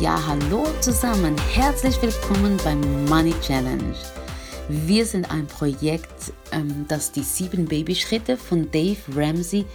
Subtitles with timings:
[0.00, 1.36] Ja, hallo zusammen.
[1.52, 3.96] Herzlich willkommen beim Money Challenge.
[4.68, 9.66] Wir sind ein Projekt, ähm, das die sieben Babyschritte von Dave Ramsey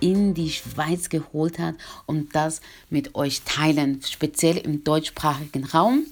[0.00, 6.04] in die Schweiz geholt hat und das mit euch teilen, speziell im deutschsprachigen Raum.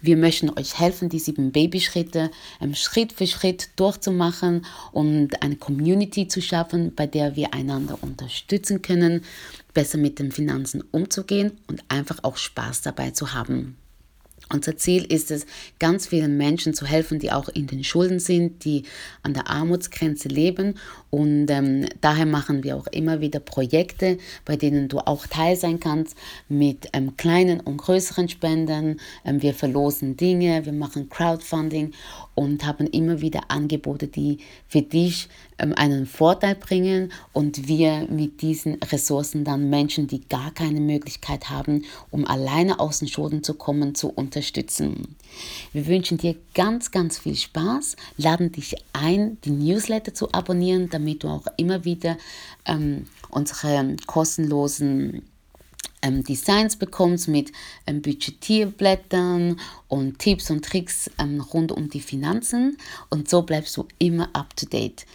[0.00, 6.28] Wir möchten euch helfen, die sieben Babyschritte ähm, Schritt für Schritt durchzumachen und eine Community
[6.28, 9.24] zu schaffen, bei der wir einander unterstützen können,
[9.72, 13.76] besser mit den Finanzen umzugehen und einfach auch Spaß dabei zu haben.
[14.52, 15.46] Unser Ziel ist es,
[15.78, 18.82] ganz vielen Menschen zu helfen, die auch in den Schulden sind, die
[19.22, 20.74] an der Armutsgrenze leben.
[21.08, 25.80] Und ähm, daher machen wir auch immer wieder Projekte, bei denen du auch teil sein
[25.80, 26.16] kannst
[26.48, 29.00] mit ähm, kleinen und größeren Spenden.
[29.24, 31.92] Ähm, wir verlosen Dinge, wir machen Crowdfunding
[32.34, 38.74] und haben immer wieder Angebote, die für dich einen Vorteil bringen und wir mit diesen
[38.82, 43.94] Ressourcen dann Menschen, die gar keine Möglichkeit haben, um alleine aus den Schulden zu kommen,
[43.94, 45.16] zu unterstützen.
[45.72, 51.22] Wir wünschen dir ganz, ganz viel Spaß, laden dich ein, die Newsletter zu abonnieren, damit
[51.22, 52.16] du auch immer wieder
[52.66, 55.22] ähm, unsere kostenlosen
[56.04, 57.50] ähm, Designs bekommst mit
[57.86, 59.58] ähm, Budgetierblättern
[59.88, 62.76] und Tipps und Tricks ähm, rund um die Finanzen
[63.10, 65.06] und so bleibst du immer up to date.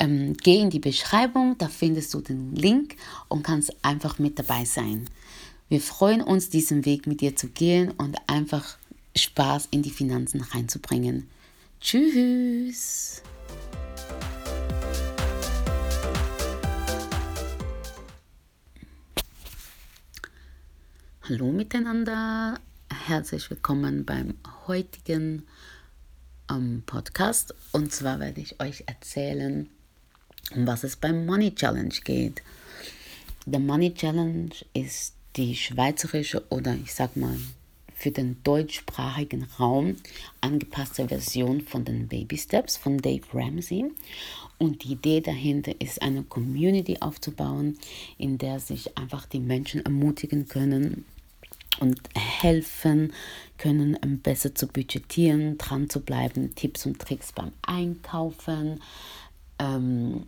[0.00, 2.94] Ähm, geh in die Beschreibung, da findest du den Link
[3.26, 5.10] und kannst einfach mit dabei sein.
[5.68, 8.78] Wir freuen uns, diesen Weg mit dir zu gehen und einfach
[9.16, 11.28] Spaß in die Finanzen reinzubringen.
[11.80, 13.22] Tschüss!
[21.28, 24.34] Hallo miteinander, herzlich willkommen beim
[24.68, 25.42] heutigen
[26.48, 27.52] ähm, Podcast.
[27.72, 29.68] Und zwar werde ich euch erzählen,
[30.54, 32.42] um was es beim Money Challenge geht.
[33.46, 37.36] Der Money Challenge ist die schweizerische oder ich sag mal
[37.94, 39.96] für den deutschsprachigen Raum
[40.40, 43.90] angepasste Version von den Baby Steps von Dave Ramsey.
[44.58, 47.78] Und die Idee dahinter ist, eine Community aufzubauen,
[48.16, 51.04] in der sich einfach die Menschen ermutigen können,
[51.80, 53.12] und helfen
[53.56, 58.80] können, ähm, besser zu budgetieren, dran zu bleiben, Tipps und Tricks beim Einkaufen,
[59.58, 60.26] ähm,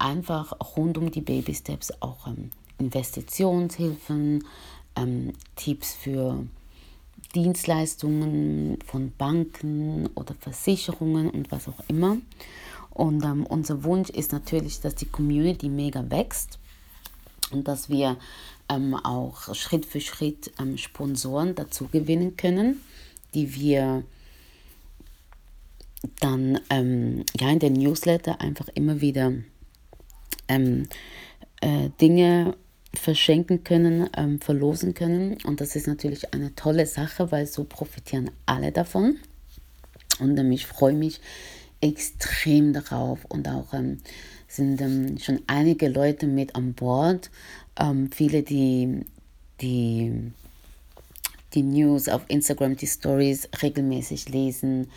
[0.00, 4.44] einfach rund um die Baby Steps auch ähm, Investitionshilfen,
[4.96, 6.44] ähm, Tipps für
[7.34, 12.16] Dienstleistungen von Banken oder Versicherungen und was auch immer.
[12.90, 16.58] Und ähm, unser Wunsch ist natürlich, dass die Community mega wächst
[17.52, 18.16] und dass wir
[18.68, 22.80] ähm, auch Schritt für Schritt ähm, Sponsoren dazu gewinnen können,
[23.34, 24.02] die wir
[26.20, 29.32] dann ähm, ja in den Newsletter einfach immer wieder
[30.50, 30.88] ähm,
[31.60, 32.56] äh, Dinge
[32.92, 35.38] verschenken können, ähm, verlosen können.
[35.44, 39.16] Und das ist natürlich eine tolle Sache, weil so profitieren alle davon.
[40.18, 41.20] Und ähm, ich freue mich
[41.80, 43.98] extrem darauf und auch ähm,
[44.48, 47.30] sind ähm, schon einige Leute mit an Bord.
[47.78, 49.06] Ähm, viele, die,
[49.60, 50.32] die
[51.54, 54.90] die News auf Instagram, die Stories regelmäßig lesen,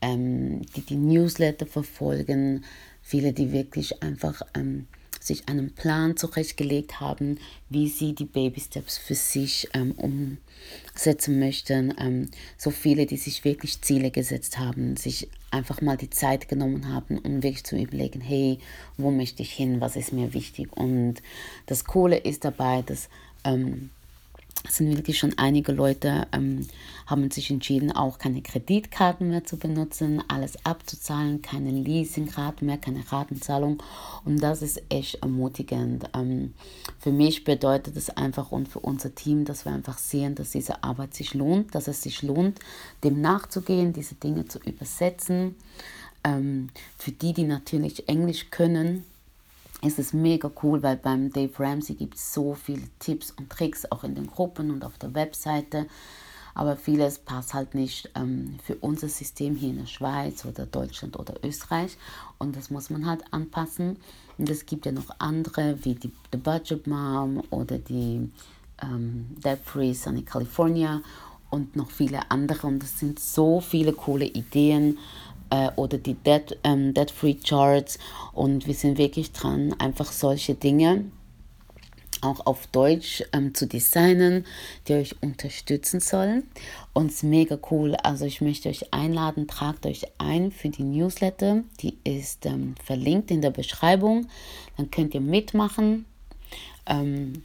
[0.00, 2.64] ähm, die die Newsletter verfolgen,
[3.02, 4.86] viele, die wirklich einfach ähm,
[5.28, 7.38] sich einen Plan zurechtgelegt haben,
[7.70, 11.94] wie sie die Baby Steps für sich ähm, umsetzen möchten.
[11.98, 16.92] Ähm, so viele, die sich wirklich Ziele gesetzt haben, sich einfach mal die Zeit genommen
[16.92, 18.58] haben, um wirklich zu überlegen, hey,
[18.96, 20.76] wo möchte ich hin, was ist mir wichtig.
[20.76, 21.22] Und
[21.66, 23.08] das Coole ist dabei, dass
[23.44, 23.90] ähm,
[24.68, 26.66] sind wirklich schon einige Leute, ähm,
[27.06, 33.04] haben sich entschieden, auch keine Kreditkarten mehr zu benutzen, alles abzuzahlen, keine Leasingraten mehr, keine
[33.10, 33.82] Ratenzahlung.
[34.24, 36.10] Und das ist echt ermutigend.
[36.14, 36.54] Ähm,
[36.98, 40.82] für mich bedeutet es einfach und für unser Team, dass wir einfach sehen, dass diese
[40.82, 42.58] Arbeit sich lohnt, dass es sich lohnt,
[43.04, 45.54] dem nachzugehen, diese Dinge zu übersetzen.
[46.24, 49.04] Ähm, für die, die natürlich Englisch können,
[49.82, 53.90] ist es mega cool, weil beim Dave Ramsey gibt es so viele Tipps und Tricks,
[53.90, 55.86] auch in den Gruppen und auf der Webseite.
[56.54, 61.16] Aber vieles passt halt nicht ähm, für unser System hier in der Schweiz oder Deutschland
[61.16, 61.96] oder Österreich.
[62.38, 63.96] Und das muss man halt anpassen.
[64.38, 68.28] Und es gibt ja noch andere, wie die The Budget Mom oder die
[68.82, 71.00] ähm, Debt Free Sunny California
[71.50, 72.66] und noch viele andere.
[72.66, 74.98] Und es sind so viele coole Ideen
[75.50, 77.98] äh, oder die Dead, ähm, Dead Free Charts
[78.32, 81.04] und wir sind wirklich dran, einfach solche Dinge
[82.20, 84.44] auch auf Deutsch ähm, zu designen,
[84.86, 86.44] die euch unterstützen sollen.
[86.92, 87.94] Und es ist mega cool.
[88.02, 91.62] Also ich möchte euch einladen, tragt euch ein für die Newsletter.
[91.80, 94.26] Die ist ähm, verlinkt in der Beschreibung.
[94.76, 96.06] Dann könnt ihr mitmachen.
[96.86, 97.42] Ähm,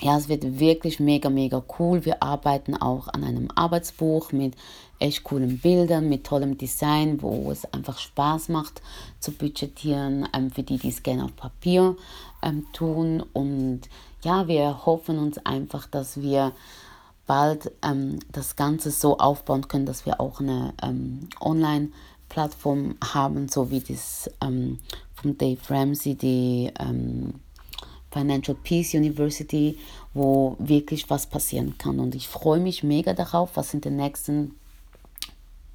[0.00, 2.04] ja, es wird wirklich mega, mega cool.
[2.04, 4.54] Wir arbeiten auch an einem Arbeitsbuch mit
[4.98, 8.82] echt coolen Bildern, mit tollem Design, wo es einfach Spaß macht
[9.20, 11.96] zu budgetieren, ähm, für die, die es gerne auf Papier
[12.42, 13.22] ähm, tun.
[13.32, 13.82] Und
[14.22, 16.52] ja, wir hoffen uns einfach, dass wir
[17.26, 23.70] bald ähm, das Ganze so aufbauen können, dass wir auch eine ähm, Online-Plattform haben, so
[23.70, 24.78] wie das ähm,
[25.14, 27.34] von Dave Ramsey, die ähm,
[28.10, 29.78] Financial Peace University,
[30.14, 32.00] wo wirklich was passieren kann.
[32.00, 34.54] Und ich freue mich mega darauf, was in den nächsten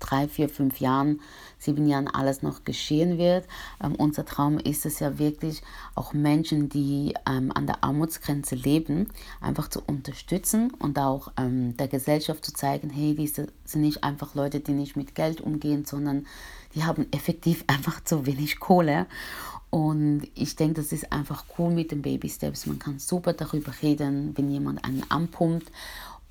[0.01, 1.21] drei, vier, fünf Jahren,
[1.57, 3.45] sieben Jahren alles noch geschehen wird.
[3.81, 5.61] Ähm, unser Traum ist es ja wirklich,
[5.95, 9.07] auch Menschen, die ähm, an der Armutsgrenze leben,
[9.39, 14.35] einfach zu unterstützen und auch ähm, der Gesellschaft zu zeigen, hey, diese sind nicht einfach
[14.35, 16.25] Leute, die nicht mit Geld umgehen, sondern
[16.75, 19.05] die haben effektiv einfach zu wenig Kohle.
[19.69, 22.65] Und ich denke, das ist einfach cool mit den Baby Steps.
[22.65, 25.71] Man kann super darüber reden, wenn jemand einen anpumpt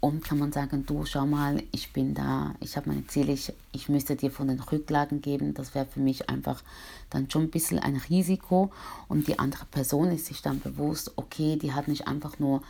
[0.01, 3.53] und kann man sagen, du schau mal, ich bin da, ich habe meine Ziele, ich,
[3.73, 5.53] ich müsste dir von den Rücklagen geben.
[5.53, 6.63] Das wäre für mich einfach
[7.11, 8.71] dann schon ein bisschen ein Risiko.
[9.09, 12.63] Und die andere Person ist sich dann bewusst, okay, die hat nicht einfach nur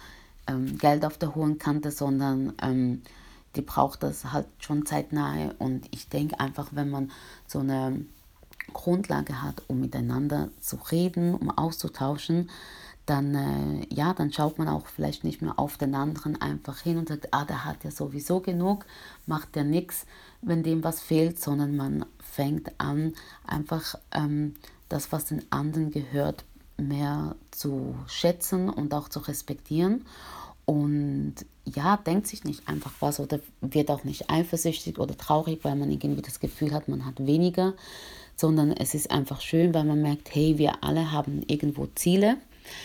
[0.49, 3.03] ähm, Geld auf der hohen Kante, sondern ähm,
[3.55, 5.53] die braucht das halt schon zeitnah.
[5.61, 7.13] Und ich denke einfach, wenn man
[7.47, 8.05] so eine
[8.73, 12.51] Grundlage hat, um miteinander zu reden, um auszutauschen,
[13.07, 16.99] dann, äh, ja, dann schaut man auch vielleicht nicht mehr auf den anderen einfach hin
[16.99, 18.87] und sagt, ah, der hat ja sowieso genug,
[19.27, 20.07] macht ja nichts,
[20.43, 23.15] wenn dem was fehlt, sondern man fängt an,
[23.45, 24.55] einfach ähm,
[24.89, 26.45] das, was den anderen gehört,
[26.77, 30.05] mehr zu schätzen und auch zu respektieren.
[30.65, 35.77] Und ja, denkt sich nicht einfach was oder wird auch nicht eifersüchtig oder traurig, weil
[35.77, 37.75] man irgendwie das Gefühl hat, man hat weniger,
[38.37, 42.37] sondern es ist einfach schön, weil man merkt, hey, wir alle haben irgendwo Ziele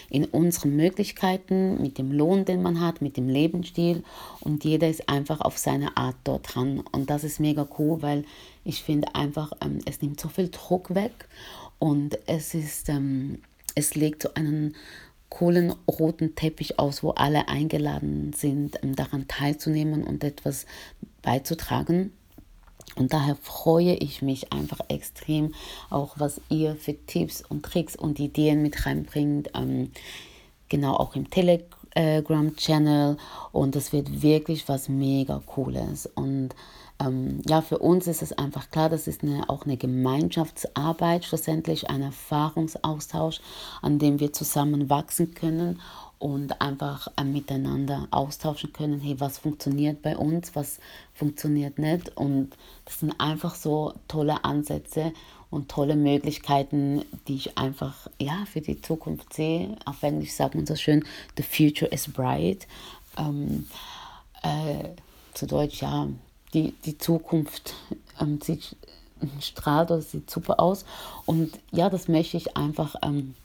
[0.09, 4.03] in unseren Möglichkeiten, mit dem Lohn, den man hat, mit dem Lebensstil
[4.41, 6.83] und jeder ist einfach auf seine Art dort dran.
[6.91, 8.25] Und das ist mega cool, weil
[8.63, 11.27] ich finde einfach, ähm, es nimmt so viel Druck weg
[11.79, 13.39] und es ist, ähm,
[13.75, 14.75] es legt so einen
[15.29, 20.65] coolen roten Teppich aus, wo alle eingeladen sind, ähm, daran teilzunehmen und etwas
[21.21, 22.11] beizutragen.
[22.95, 25.53] Und daher freue ich mich einfach extrem,
[25.89, 29.49] auch was ihr für Tipps und Tricks und Ideen mit reinbringt.
[29.53, 29.91] Ähm,
[30.69, 33.17] genau auch im Telegram-Channel.
[33.51, 36.05] Und es wird wirklich was mega Cooles.
[36.05, 36.55] Und
[36.99, 41.89] ähm, ja, für uns ist es einfach klar, das ist eine, auch eine Gemeinschaftsarbeit, schlussendlich
[41.89, 43.41] ein Erfahrungsaustausch,
[43.81, 45.81] an dem wir zusammen wachsen können
[46.19, 50.79] und einfach äh, miteinander austauschen können, hey, was funktioniert bei uns, was
[51.13, 52.15] funktioniert nicht.
[52.17, 52.51] Und
[52.85, 55.13] das sind einfach so tolle Ansätze
[55.49, 59.75] und tolle Möglichkeiten, die ich einfach ja, für die Zukunft sehe.
[59.85, 61.03] Auf Englisch sagt man so schön,
[61.37, 62.67] the future is bright.
[63.17, 63.67] Ähm,
[64.43, 64.89] äh,
[65.33, 66.07] zu Deutsch, ja,
[66.53, 67.73] die, die Zukunft
[68.19, 68.75] ähm, sieht
[69.41, 70.85] strahlt oder sieht super aus.
[71.25, 73.35] Und ja, das möchte ich einfach ähm,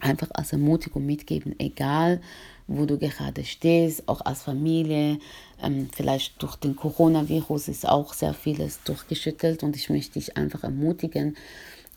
[0.00, 2.20] einfach als Ermutigung mitgeben, egal
[2.66, 5.18] wo du gerade stehst, auch als Familie.
[5.62, 10.62] Ähm, vielleicht durch den Coronavirus ist auch sehr vieles durchgeschüttelt und ich möchte dich einfach
[10.62, 11.36] ermutigen,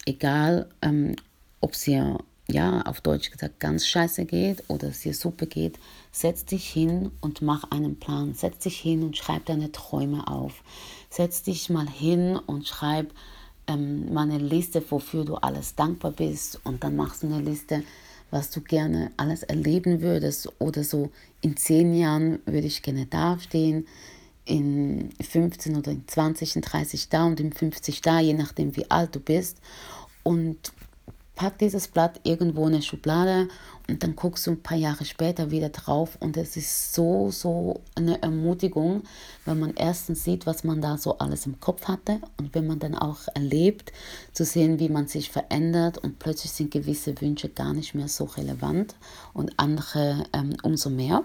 [0.05, 1.15] egal ähm,
[1.59, 5.77] ob es dir, ja, auf Deutsch gesagt, ganz scheiße geht oder es dir super geht,
[6.11, 8.33] setz dich hin und mach einen Plan.
[8.33, 10.63] Setz dich hin und schreib deine Träume auf.
[11.10, 13.13] Setz dich mal hin und schreib,
[13.72, 16.60] ähm, mal eine Liste, wofür du alles dankbar bist.
[16.63, 17.84] Und dann machst du eine Liste,
[18.30, 20.50] was du gerne alles erleben würdest.
[20.60, 21.10] Oder so
[21.42, 23.88] in zehn Jahren würde ich gerne dastehen,
[24.46, 28.90] in 15 oder in 20, in 30 da und in 50 da, je nachdem wie
[28.90, 29.58] alt du bist.
[30.24, 30.74] Und
[31.41, 33.48] pack dieses Blatt irgendwo in eine Schublade
[33.89, 37.81] und dann guckst du ein paar Jahre später wieder drauf und es ist so, so
[37.95, 39.01] eine Ermutigung,
[39.45, 42.77] wenn man erstens sieht, was man da so alles im Kopf hatte und wenn man
[42.77, 43.91] dann auch erlebt,
[44.33, 48.25] zu sehen, wie man sich verändert und plötzlich sind gewisse Wünsche gar nicht mehr so
[48.25, 48.93] relevant
[49.33, 51.24] und andere ähm, umso mehr.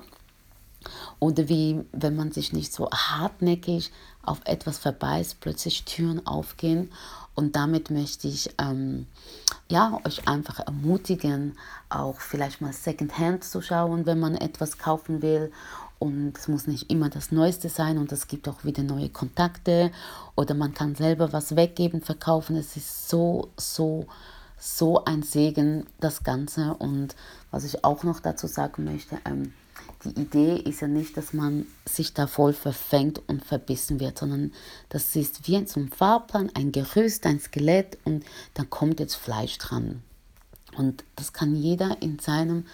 [1.19, 6.91] Oder wie, wenn man sich nicht so hartnäckig auf etwas verbeißt, plötzlich Türen aufgehen.
[7.35, 9.07] Und damit möchte ich ähm,
[9.69, 11.57] ja, euch einfach ermutigen,
[11.89, 15.53] auch vielleicht mal Secondhand zu schauen, wenn man etwas kaufen will.
[15.99, 19.91] Und es muss nicht immer das Neueste sein und es gibt auch wieder neue Kontakte
[20.35, 22.57] oder man kann selber was weggeben, verkaufen.
[22.57, 24.07] Es ist so, so,
[24.59, 26.75] so ein Segen, das Ganze.
[26.75, 27.17] Und
[27.51, 29.55] was ich auch noch dazu sagen möchte, ähm,
[30.07, 34.53] die Idee ist ja nicht, dass man sich da voll verfängt und verbissen wird, sondern
[34.89, 40.03] das ist wie ein Fahrplan, ein Gerüst, ein Skelett und dann kommt jetzt Fleisch dran.
[40.77, 42.65] Und das kann jeder in seinem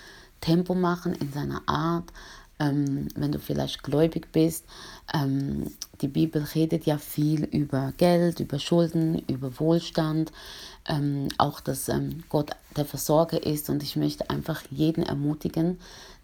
[0.40, 2.12] Tempo machen, in seiner Art.
[2.58, 4.66] Ähm, wenn du vielleicht gläubig bist,
[5.14, 10.32] ähm, die Bibel redet ja viel über Geld, über Schulden, über Wohlstand,
[10.86, 13.70] ähm, auch dass ähm, Gott der Versorger ist.
[13.70, 15.78] Und ich möchte einfach jeden ermutigen,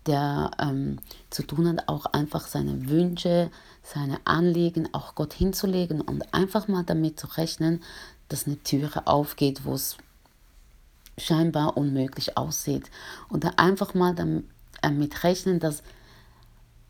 [0.08, 0.98] der ähm,
[1.30, 3.50] zu tun hat, auch einfach seine Wünsche,
[3.82, 7.82] seine Anliegen auch Gott hinzulegen und einfach mal damit zu rechnen,
[8.28, 9.98] dass eine Türe aufgeht, wo es
[11.18, 12.90] scheinbar unmöglich aussieht.
[13.28, 14.44] Und einfach mal damit
[14.82, 15.82] äh, rechnen, dass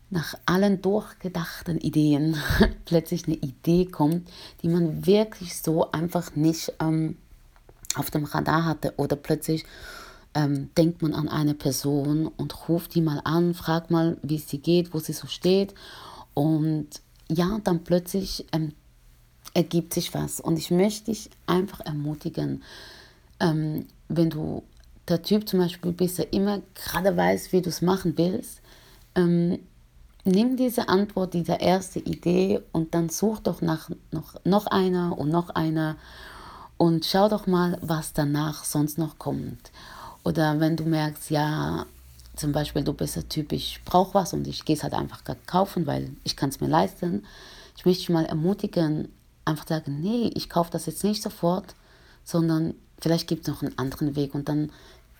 [0.09, 2.37] nach allen durchgedachten Ideen
[2.85, 4.29] plötzlich eine Idee kommt,
[4.63, 7.17] die man wirklich so einfach nicht ähm,
[7.95, 9.65] auf dem Radar hatte oder plötzlich
[10.33, 14.49] ähm, denkt man an eine Person und ruft die mal an, fragt mal, wie es
[14.49, 15.73] sie geht, wo sie so steht
[16.33, 16.87] und
[17.27, 18.73] ja, dann plötzlich ähm,
[19.53, 22.63] ergibt sich was und ich möchte dich einfach ermutigen,
[23.39, 24.63] ähm, wenn du
[25.07, 28.61] der Typ zum Beispiel bist, der immer gerade weiß, wie du es machen willst,
[29.15, 29.59] ähm,
[30.23, 35.29] nimm diese Antwort, diese erste Idee und dann such doch nach noch, noch einer und
[35.29, 35.97] noch einer
[36.77, 39.71] und schau doch mal, was danach sonst noch kommt.
[40.29, 41.87] Oder wenn du merkst, ja,
[42.35, 45.23] zum Beispiel du bist der Typ, ich brauche was und ich gehe es halt einfach
[45.47, 47.25] kaufen, weil ich kann es mir leisten.
[47.75, 49.11] Ich möchte dich mal ermutigen,
[49.43, 51.73] einfach sagen, nee, ich kaufe das jetzt nicht sofort,
[52.23, 54.69] sondern vielleicht gibt es noch einen anderen Weg und dann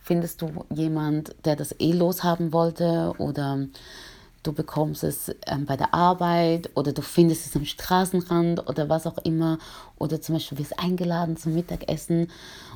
[0.00, 3.66] findest du jemand, der das eh loshaben wollte oder
[4.42, 9.06] du bekommst es ähm, bei der Arbeit oder du findest es am Straßenrand oder was
[9.06, 9.58] auch immer.
[9.98, 12.28] Oder zum Beispiel wirst eingeladen zum Mittagessen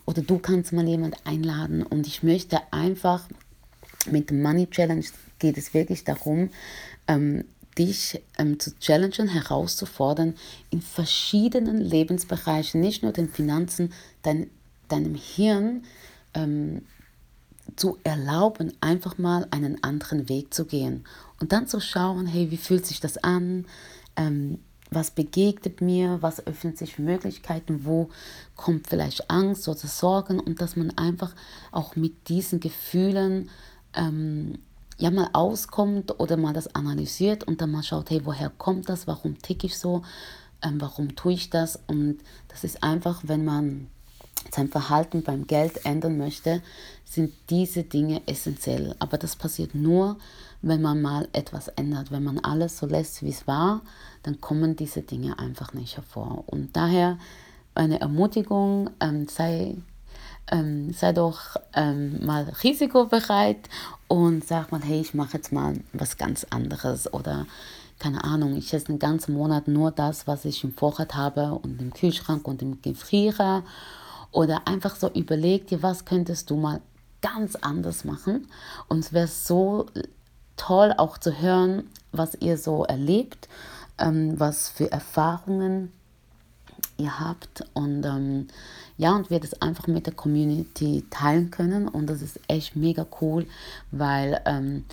[0.05, 1.83] oder du kannst mal jemand einladen.
[1.83, 3.27] Und ich möchte einfach
[4.11, 5.05] mit Money Challenge
[5.39, 6.51] geht es wirklich darum,
[7.09, 7.45] ähm,
[7.79, 10.35] dich ähm, zu challengen, herauszufordern
[10.71, 13.93] in verschiedenen Lebensbereichen, nicht nur den Finanzen,
[14.23, 14.49] dein,
[14.89, 15.85] deinem Hirn
[16.35, 16.83] ähm,
[17.77, 21.05] zu erlauben, einfach mal einen anderen Weg zu gehen.
[21.41, 23.67] Und dann zu schauen, hey, wie fühlt sich das an?
[24.17, 24.59] Ähm,
[24.91, 26.19] was begegnet mir?
[26.21, 27.85] Was öffnet sich Möglichkeiten?
[27.85, 28.11] Wo
[28.55, 30.39] kommt vielleicht Angst oder Sorgen?
[30.39, 31.35] Und dass man einfach
[31.73, 33.51] auch mit diesen Gefühlen
[33.95, 34.59] ähm,
[34.99, 39.07] ja mal auskommt oder mal das analysiert und dann mal schaut, hey, woher kommt das?
[39.07, 40.03] Warum ticke ich so?
[40.63, 41.81] Ähm, warum tue ich das?
[41.87, 42.19] Und
[42.49, 43.89] das ist einfach, wenn man
[44.51, 46.63] sein Verhalten beim Geld ändern möchte,
[47.05, 48.95] sind diese Dinge essentiell.
[48.99, 50.17] Aber das passiert nur,
[50.63, 52.11] wenn man mal etwas ändert.
[52.11, 53.83] Wenn man alles so lässt, wie es war,
[54.23, 56.45] dann kommen diese Dinge einfach nicht hervor.
[56.47, 57.19] Und daher
[57.75, 59.77] eine Ermutigung, ähm, sei,
[60.51, 63.69] ähm, sei doch ähm, mal risikobereit
[64.09, 67.47] und sag mal, hey, ich mache jetzt mal was ganz anderes oder
[67.99, 71.81] keine Ahnung, ich esse den ganzen Monat nur das, was ich im Vorrat habe und
[71.81, 73.63] im Kühlschrank und im Gefrierer
[74.35, 76.81] oder einfach so überleg dir, was könntest du mal
[77.23, 78.49] ganz anders machen.
[78.89, 79.87] Und es wäre so
[80.57, 83.49] toll auch zu hören, was ihr so erlebt,
[83.99, 85.93] ähm, was für Erfahrungen
[86.97, 88.47] ihr habt und ähm,
[88.99, 93.05] ja, und wir das einfach mit der Community teilen können und das ist echt mega
[93.21, 93.47] cool,
[93.91, 94.85] weil ähm,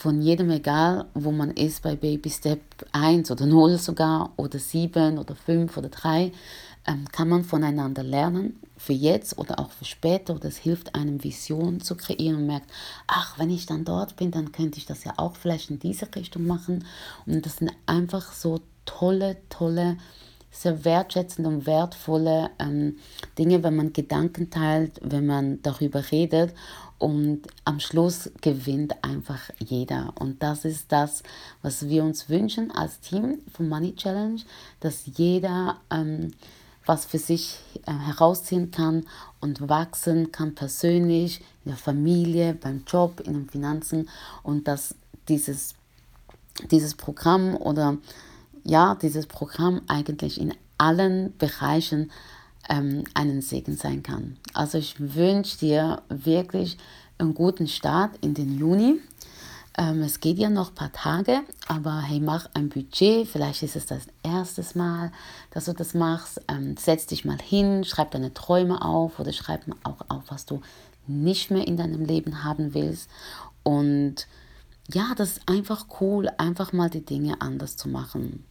[0.00, 2.60] von jedem egal, wo man ist bei Baby Step
[2.92, 6.32] 1 oder 0 sogar oder 7 oder 5 oder 3, ähm,
[7.12, 10.34] kann man voneinander lernen, für jetzt oder auch für später.
[10.34, 12.70] Oder es hilft einem, Visionen zu kreieren und merkt,
[13.06, 16.08] ach, wenn ich dann dort bin, dann könnte ich das ja auch vielleicht in diese
[16.14, 16.86] Richtung machen.
[17.26, 19.98] Und das sind einfach so tolle, tolle,
[20.50, 22.96] sehr wertschätzende und wertvolle ähm,
[23.38, 26.54] Dinge, wenn man Gedanken teilt, wenn man darüber redet.
[26.98, 30.12] Und am Schluss gewinnt einfach jeder.
[30.18, 31.22] Und das ist das,
[31.62, 34.40] was wir uns wünschen als Team von Money Challenge,
[34.80, 36.32] dass jeder ähm,
[36.90, 39.06] was für sich äh, herausziehen kann
[39.40, 44.08] und wachsen kann persönlich, in der Familie, beim Job, in den Finanzen
[44.42, 44.96] und dass
[45.28, 45.76] dieses,
[46.72, 47.96] dieses Programm oder
[48.64, 52.10] ja, dieses Programm eigentlich in allen Bereichen
[52.68, 54.36] ähm, einen Segen sein kann.
[54.52, 56.76] Also ich wünsche dir wirklich
[57.18, 58.98] einen guten Start in den Juni.
[59.78, 63.28] Ähm, es geht ja noch ein paar Tage, aber hey, mach ein Budget.
[63.28, 65.12] Vielleicht ist es das erste Mal,
[65.50, 66.40] dass du das machst.
[66.48, 70.60] Ähm, setz dich mal hin, schreib deine Träume auf oder schreib auch auf, was du
[71.06, 73.08] nicht mehr in deinem Leben haben willst.
[73.62, 74.26] Und
[74.92, 78.44] ja, das ist einfach cool, einfach mal die Dinge anders zu machen.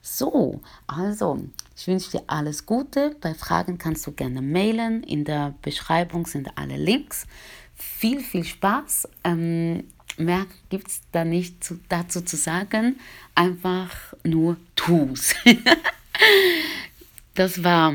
[0.00, 1.40] So, also,
[1.76, 3.16] ich wünsche dir alles Gute.
[3.20, 5.02] Bei Fragen kannst du gerne mailen.
[5.02, 7.26] In der Beschreibung sind alle Links.
[7.74, 9.08] Viel, viel Spaß.
[9.24, 9.84] Ähm,
[10.18, 12.96] mehr gibt es da nicht zu, dazu zu sagen.
[13.34, 15.34] Einfach nur tu's.
[17.34, 17.94] das war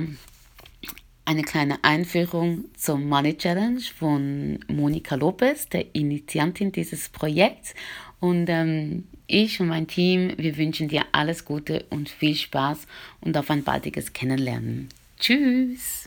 [1.25, 7.73] eine kleine Einführung zur Money Challenge von Monika Lopez, der Initiantin dieses Projekts.
[8.19, 12.85] Und ähm, ich und mein Team, wir wünschen dir alles Gute und viel Spaß
[13.21, 14.89] und auf ein baldiges Kennenlernen.
[15.19, 16.00] Tschüss!